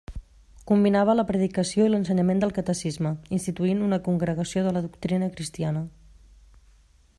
[0.69, 5.85] Combinava la predicació i l'ensenyament del catecisme, instituint una Congregació de la Doctrina Cristiana.